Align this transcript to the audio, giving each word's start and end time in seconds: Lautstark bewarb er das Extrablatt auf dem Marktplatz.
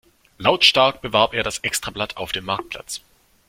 Lautstark 0.39 1.01
bewarb 1.03 1.35
er 1.35 1.43
das 1.43 1.59
Extrablatt 1.59 2.17
auf 2.17 2.31
dem 2.31 2.45
Marktplatz. 2.45 3.01